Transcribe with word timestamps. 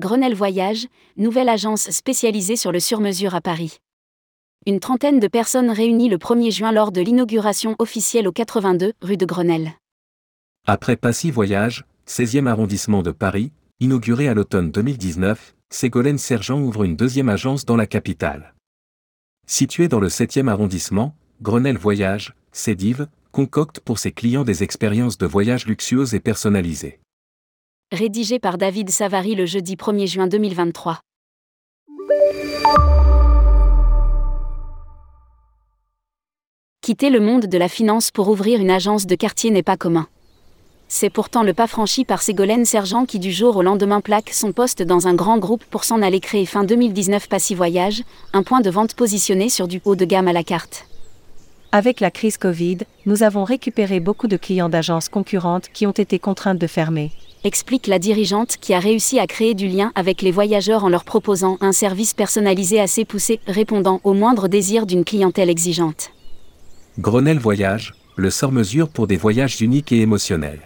Grenelle 0.00 0.34
Voyage, 0.34 0.86
nouvelle 1.18 1.50
agence 1.50 1.90
spécialisée 1.90 2.56
sur 2.56 2.72
le 2.72 2.80
sur-mesure 2.80 3.34
à 3.34 3.42
Paris. 3.42 3.76
Une 4.64 4.80
trentaine 4.80 5.20
de 5.20 5.28
personnes 5.28 5.70
réunies 5.70 6.08
le 6.08 6.16
1er 6.16 6.50
juin 6.50 6.72
lors 6.72 6.92
de 6.92 7.02
l'inauguration 7.02 7.76
officielle 7.78 8.26
au 8.26 8.32
82 8.32 8.94
rue 9.02 9.18
de 9.18 9.26
Grenelle. 9.26 9.72
Après 10.66 10.96
Passy 10.96 11.30
Voyage, 11.30 11.84
16e 12.08 12.46
arrondissement 12.46 13.02
de 13.02 13.10
Paris, 13.10 13.52
inauguré 13.80 14.28
à 14.28 14.34
l'automne 14.34 14.70
2019, 14.70 15.54
Ségolène 15.68 16.16
Sergent 16.16 16.58
ouvre 16.58 16.84
une 16.84 16.96
deuxième 16.96 17.28
agence 17.28 17.66
dans 17.66 17.76
la 17.76 17.86
capitale. 17.86 18.54
Située 19.46 19.88
dans 19.88 20.00
le 20.00 20.08
7e 20.08 20.48
arrondissement, 20.48 21.14
Grenelle 21.42 21.76
Voyage, 21.76 22.34
Cédive, 22.50 23.08
concocte 23.30 23.80
pour 23.80 23.98
ses 23.98 24.12
clients 24.12 24.44
des 24.44 24.62
expériences 24.62 25.18
de 25.18 25.26
voyage 25.26 25.66
luxueuses 25.66 26.14
et 26.14 26.20
personnalisées. 26.20 27.01
Rédigé 27.92 28.38
par 28.38 28.56
David 28.56 28.88
Savary 28.88 29.34
le 29.34 29.44
jeudi 29.44 29.76
1er 29.76 30.06
juin 30.06 30.26
2023. 30.26 31.00
Quitter 36.80 37.10
le 37.10 37.20
monde 37.20 37.44
de 37.44 37.58
la 37.58 37.68
finance 37.68 38.10
pour 38.10 38.30
ouvrir 38.30 38.60
une 38.60 38.70
agence 38.70 39.06
de 39.06 39.14
quartier 39.14 39.50
n'est 39.50 39.62
pas 39.62 39.76
commun. 39.76 40.06
C'est 40.88 41.10
pourtant 41.10 41.42
le 41.42 41.52
pas 41.52 41.66
franchi 41.66 42.06
par 42.06 42.22
Ségolène 42.22 42.64
Sergent 42.64 43.04
qui 43.04 43.18
du 43.18 43.30
jour 43.30 43.58
au 43.58 43.62
lendemain 43.62 44.00
plaque 44.00 44.30
son 44.30 44.52
poste 44.52 44.82
dans 44.82 45.06
un 45.06 45.14
grand 45.14 45.36
groupe 45.36 45.64
pour 45.66 45.84
s'en 45.84 46.00
aller 46.00 46.20
créer 46.20 46.46
fin 46.46 46.64
2019 46.64 47.28
Passy 47.28 47.54
Voyage, 47.54 48.04
un 48.32 48.42
point 48.42 48.62
de 48.62 48.70
vente 48.70 48.94
positionné 48.94 49.50
sur 49.50 49.68
du 49.68 49.82
haut 49.84 49.96
de 49.96 50.06
gamme 50.06 50.28
à 50.28 50.32
la 50.32 50.44
carte. 50.44 50.86
Avec 51.72 52.00
la 52.00 52.10
crise 52.10 52.38
Covid, 52.38 52.78
nous 53.04 53.22
avons 53.22 53.44
récupéré 53.44 54.00
beaucoup 54.00 54.28
de 54.28 54.38
clients 54.38 54.70
d'agences 54.70 55.10
concurrentes 55.10 55.68
qui 55.74 55.86
ont 55.86 55.92
été 55.92 56.18
contraintes 56.18 56.58
de 56.58 56.66
fermer. 56.66 57.10
Explique 57.44 57.88
la 57.88 57.98
dirigeante 57.98 58.56
qui 58.60 58.72
a 58.72 58.78
réussi 58.78 59.18
à 59.18 59.26
créer 59.26 59.54
du 59.54 59.66
lien 59.68 59.90
avec 59.94 60.22
les 60.22 60.30
voyageurs 60.30 60.84
en 60.84 60.88
leur 60.88 61.04
proposant 61.04 61.58
un 61.60 61.72
service 61.72 62.14
personnalisé 62.14 62.80
assez 62.80 63.04
poussé, 63.04 63.40
répondant 63.46 64.00
au 64.04 64.14
moindre 64.14 64.48
désir 64.48 64.86
d'une 64.86 65.04
clientèle 65.04 65.50
exigeante. 65.50 66.10
Grenelle 66.98 67.38
Voyage, 67.38 67.94
le 68.16 68.30
sort-mesure 68.30 68.88
pour 68.88 69.06
des 69.06 69.16
voyages 69.16 69.60
uniques 69.60 69.92
et 69.92 70.00
émotionnels 70.00 70.60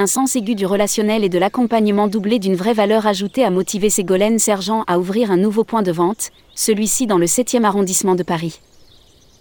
un 0.00 0.06
sens 0.06 0.36
aigu 0.36 0.54
du 0.54 0.64
relationnel 0.64 1.24
et 1.24 1.28
de 1.28 1.40
l'accompagnement 1.40 2.06
doublé 2.06 2.38
d'une 2.38 2.54
vraie 2.54 2.72
valeur 2.72 3.08
ajoutée 3.08 3.44
a 3.44 3.50
motivé 3.50 3.90
Ségolène 3.90 4.38
Sergent 4.38 4.84
à 4.86 4.96
ouvrir 4.96 5.32
un 5.32 5.36
nouveau 5.36 5.64
point 5.64 5.82
de 5.82 5.90
vente, 5.90 6.30
celui-ci 6.54 7.08
dans 7.08 7.18
le 7.18 7.26
7e 7.26 7.64
arrondissement 7.64 8.14
de 8.14 8.22
Paris. 8.22 8.60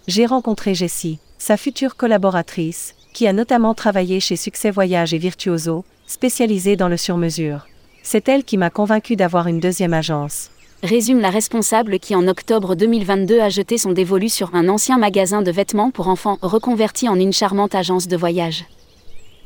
J'ai 0.07 0.25
rencontré 0.25 0.73
Jessie, 0.73 1.19
sa 1.37 1.57
future 1.57 1.95
collaboratrice, 1.95 2.95
qui 3.13 3.27
a 3.27 3.33
notamment 3.33 3.75
travaillé 3.75 4.19
chez 4.19 4.35
Succès 4.35 4.71
Voyage 4.71 5.13
et 5.13 5.19
Virtuoso, 5.19 5.85
spécialisée 6.07 6.75
dans 6.75 6.87
le 6.87 6.97
sur-mesure. 6.97 7.67
C'est 8.01 8.27
elle 8.29 8.43
qui 8.43 8.57
m'a 8.57 8.69
convaincu 8.69 9.15
d'avoir 9.15 9.47
une 9.47 9.59
deuxième 9.59 9.93
agence. 9.93 10.49
Résume 10.81 11.19
la 11.19 11.29
responsable 11.29 11.99
qui 11.99 12.15
en 12.15 12.27
octobre 12.27 12.75
2022 12.75 13.39
a 13.39 13.49
jeté 13.49 13.77
son 13.77 13.91
dévolu 13.91 14.29
sur 14.29 14.55
un 14.55 14.69
ancien 14.69 14.97
magasin 14.97 15.41
de 15.41 15.51
vêtements 15.51 15.91
pour 15.91 16.07
enfants 16.07 16.37
reconverti 16.41 17.09
en 17.09 17.19
une 17.19 17.33
charmante 17.33 17.75
agence 17.75 18.07
de 18.07 18.15
voyage. 18.15 18.65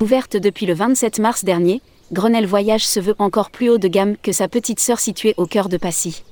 Ouverte 0.01 0.35
depuis 0.35 0.65
le 0.65 0.73
27 0.73 1.19
mars 1.19 1.43
dernier, 1.45 1.81
Grenelle 2.11 2.45
Voyage 2.45 2.85
se 2.85 2.99
veut 2.99 3.15
encore 3.19 3.49
plus 3.49 3.69
haut 3.69 3.77
de 3.77 3.87
gamme 3.87 4.17
que 4.21 4.33
sa 4.33 4.49
petite 4.49 4.81
sœur 4.81 4.99
située 4.99 5.33
au 5.37 5.45
cœur 5.45 5.69
de 5.69 5.77
Passy. 5.77 6.23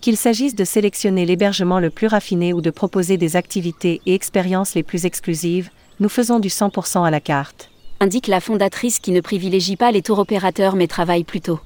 Qu'il 0.00 0.16
s'agisse 0.16 0.54
de 0.54 0.64
sélectionner 0.64 1.26
l'hébergement 1.26 1.80
le 1.80 1.90
plus 1.90 2.06
raffiné 2.06 2.52
ou 2.52 2.60
de 2.60 2.70
proposer 2.70 3.16
des 3.16 3.34
activités 3.34 4.00
et 4.06 4.14
expériences 4.14 4.74
les 4.74 4.84
plus 4.84 5.04
exclusives, 5.04 5.70
nous 5.98 6.08
faisons 6.08 6.38
du 6.38 6.48
100% 6.48 7.04
à 7.04 7.10
la 7.10 7.20
carte. 7.20 7.71
Indique 8.02 8.26
la 8.26 8.40
fondatrice 8.40 8.98
qui 8.98 9.12
ne 9.12 9.20
privilégie 9.20 9.76
pas 9.76 9.92
les 9.92 10.02
tours 10.02 10.18
opérateurs 10.18 10.74
mais 10.74 10.88
travaille 10.88 11.22
plutôt. 11.22 11.60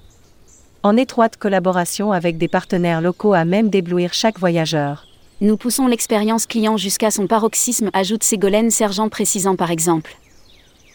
En 0.83 0.95
étroite 0.99 1.39
collaboration 1.39 2.13
avec 2.13 2.37
des 2.37 2.47
partenaires 2.47 3.01
locaux 3.01 3.33
à 3.33 3.47
même 3.47 3.71
d'éblouir 3.71 4.13
chaque 4.13 4.39
voyageur. 4.39 5.07
Nous 5.41 5.57
poussons 5.57 5.87
l'expérience 5.87 6.45
client 6.45 6.77
jusqu'à 6.77 7.11
son 7.11 7.27
paroxysme, 7.27 7.89
ajoute 7.95 8.23
Ségolène 8.23 8.71
Sergent 8.71 9.09
précisant 9.09 9.57
par 9.57 9.71
exemple 9.71 10.19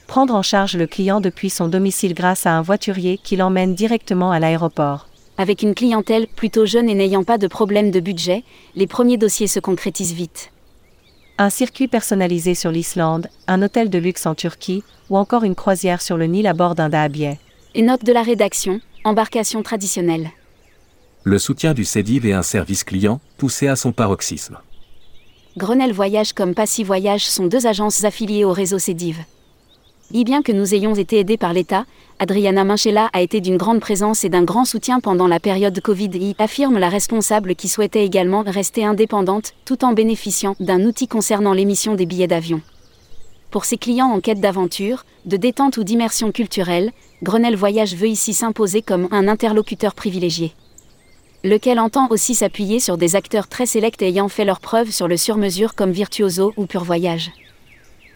prendre 0.06 0.36
en 0.36 0.44
charge 0.44 0.78
le 0.78 0.86
client 0.86 1.22
depuis 1.22 1.50
son 1.50 1.68
domicile 1.68 2.14
grâce 2.14 2.46
à 2.46 2.52
un 2.52 2.62
voiturier 2.62 3.18
qui 3.18 3.36
l'emmène 3.36 3.74
directement 3.74 4.30
à 4.30 4.40
l'aéroport. 4.40 5.08
Avec 5.40 5.64
une 5.64 5.74
clientèle 5.74 6.28
plutôt 6.28 6.68
jeune 6.68 6.88
et 6.88 6.94
n'ayant 6.94 7.24
pas 7.24 7.40
de 7.40 7.48
problème 7.48 7.90
de 7.90 8.00
budget, 8.00 8.44
les 8.76 8.86
premiers 8.86 9.18
dossiers 9.18 9.48
se 9.48 9.60
concrétisent 9.60 10.14
vite. 10.14 10.52
Un 11.44 11.50
circuit 11.50 11.88
personnalisé 11.88 12.54
sur 12.54 12.70
l'Islande, 12.70 13.28
un 13.48 13.64
hôtel 13.64 13.90
de 13.90 13.98
luxe 13.98 14.28
en 14.28 14.36
Turquie, 14.36 14.84
ou 15.10 15.18
encore 15.18 15.44
une 15.44 15.56
croisière 15.56 16.00
sur 16.00 16.16
le 16.16 16.28
Nil 16.28 16.46
à 16.46 16.54
bord 16.54 16.76
d'un 16.76 16.88
dahabier. 16.88 17.40
Et 17.74 17.82
note 17.82 18.06
de 18.06 18.14
la 18.14 18.22
rédaction, 18.22 18.80
embarcation 19.06 19.64
traditionnelle. 19.64 20.30
Le 21.24 21.40
soutien 21.40 21.74
du 21.74 21.84
CEDIV 21.84 22.28
et 22.28 22.34
un 22.34 22.44
service 22.44 22.84
client, 22.84 23.20
poussé 23.40 23.68
à 23.68 23.76
son 23.76 23.92
paroxysme. 23.92 24.60
Grenelle 25.58 25.94
Voyage 25.94 26.34
comme 26.34 26.54
Passy 26.54 26.84
Voyage 26.84 27.26
sont 27.26 27.48
deux 27.48 27.66
agences 27.66 28.04
affiliées 28.04 28.46
au 28.46 28.54
réseau 28.54 28.78
CEDIV. 28.78 29.18
Bien 30.14 30.42
que 30.42 30.52
nous 30.52 30.74
ayons 30.74 30.94
été 30.94 31.20
aidés 31.20 31.38
par 31.38 31.54
l'État, 31.54 31.86
Adriana 32.20 32.66
Minchella 32.66 33.10
a 33.14 33.22
été 33.22 33.40
d'une 33.40 33.56
grande 33.56 33.80
présence 33.80 34.26
et 34.26 34.30
d'un 34.30 34.44
grand 34.44 34.66
soutien 34.66 35.00
pendant 35.00 35.28
la 35.28 35.40
période 35.40 35.80
Covid, 35.80 36.10
y 36.14 36.36
affirme 36.38 36.78
la 36.78 36.90
responsable 36.90 37.56
qui 37.56 37.70
souhaitait 37.70 38.06
également 38.06 38.44
rester 38.46 38.84
indépendante 38.84 39.54
tout 39.64 39.86
en 39.86 39.94
bénéficiant 39.94 40.56
d'un 40.60 40.84
outil 40.84 41.08
concernant 41.08 41.54
l'émission 41.54 41.96
des 41.96 42.06
billets 42.06 42.28
d'avion. 42.28 42.62
Pour 43.52 43.64
ses 43.64 43.78
clients 43.78 44.12
en 44.12 44.20
quête 44.20 44.42
d'aventure, 44.42 45.06
de 45.26 45.38
détente 45.38 45.78
ou 45.78 45.84
d'immersion 45.84 46.32
culturelle, 46.32 46.92
Grenelle 47.24 47.56
Voyage 47.56 47.96
veut 47.96 48.08
ici 48.08 48.34
s'imposer 48.34 48.82
comme 48.82 49.08
un 49.12 49.28
interlocuteur 49.28 49.94
privilégié. 49.96 50.54
Lequel 51.44 51.80
entend 51.80 52.08
aussi 52.10 52.36
s'appuyer 52.36 52.80
sur 52.80 52.98
des 52.98 53.16
acteurs 53.16 53.48
très 53.48 53.66
sélects 53.66 54.02
ayant 54.02 54.30
fait 54.30 54.46
leurs 54.46 54.60
preuves 54.60 54.92
sur 54.92 55.08
le 55.08 55.18
sur-mesure 55.18 55.74
comme 55.74 55.92
Virtuoso 55.92 56.54
ou 56.58 56.66
Pure 56.66 56.84
Voyage. 56.84 57.32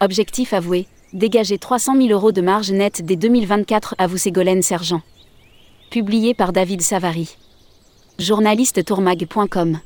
Objectif 0.02 0.54
avoué, 0.54 0.88
Dégager 1.14 1.58
300 1.58 1.96
000 1.96 2.10
euros 2.10 2.32
de 2.32 2.42
marge 2.42 2.72
nette 2.72 3.06
dès 3.06 3.16
2024 3.16 3.96
à 3.98 4.08
vous 4.08 4.18
Ségolène 4.18 4.62
Sergent. 4.62 5.02
Publié 5.92 6.34
par 6.34 6.52
David 6.52 6.82
Savary. 6.82 7.38
Journaliste 8.20 8.84
tourmag.com 8.84 9.80